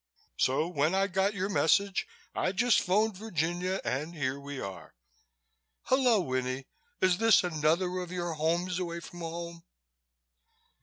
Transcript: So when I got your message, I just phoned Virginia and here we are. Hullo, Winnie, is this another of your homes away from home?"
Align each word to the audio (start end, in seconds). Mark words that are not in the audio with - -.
So 0.39 0.67
when 0.67 0.95
I 0.95 1.05
got 1.05 1.35
your 1.35 1.47
message, 1.47 2.07
I 2.33 2.53
just 2.53 2.81
phoned 2.81 3.15
Virginia 3.17 3.79
and 3.85 4.15
here 4.15 4.39
we 4.39 4.59
are. 4.59 4.95
Hullo, 5.91 6.19
Winnie, 6.21 6.65
is 7.01 7.19
this 7.19 7.43
another 7.43 7.99
of 7.99 8.11
your 8.11 8.33
homes 8.33 8.79
away 8.79 8.99
from 8.99 9.19
home?" 9.19 9.63